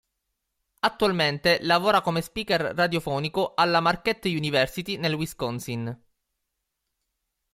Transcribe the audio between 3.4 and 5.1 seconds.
alla Marquette University,